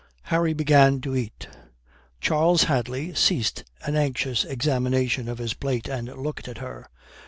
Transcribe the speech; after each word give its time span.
Harry 0.33 0.51
began 0.51 0.99
to 0.99 1.15
eat. 1.15 1.47
Charles 2.19 2.63
Hadley 2.63 3.13
ceased 3.13 3.63
an 3.85 3.95
anxious 3.95 4.43
examination 4.43 5.29
of 5.29 5.37
his 5.37 5.53
plate 5.53 5.87
and 5.87 6.07
looked 6.15 6.47
at 6.47 6.57
her. 6.57 6.87